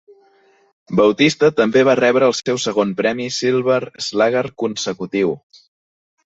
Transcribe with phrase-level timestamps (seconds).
[0.99, 5.39] Bautista també va rebre el seu segon premi Silver Slugger consecutiu.